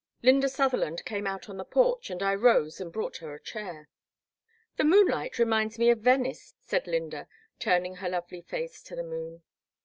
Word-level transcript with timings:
I^ynda 0.23 0.49
Sutherland 0.49 1.05
came 1.05 1.27
out 1.27 1.47
on 1.47 1.57
the 1.57 1.63
porch, 1.63 2.09
and 2.09 2.23
I 2.23 2.33
rose 2.33 2.81
and 2.81 2.91
brought 2.91 3.17
her 3.17 3.35
a 3.35 3.39
chair. 3.39 3.87
The 4.77 4.83
moonlight 4.83 5.37
reminds 5.37 5.77
me 5.77 5.91
of 5.91 5.99
Venice," 5.99 6.55
said 6.59 6.87
Lynda, 6.87 7.27
turning 7.59 7.97
her 7.97 8.09
lovely 8.09 8.41
face 8.41 8.81
to 8.85 8.95
the 8.95 9.03
moon. 9.03 9.43